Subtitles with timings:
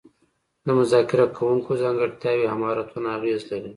[0.65, 3.69] د مذاکره کوونکو ځانګړتیاوې او مهارتونه اغیز لري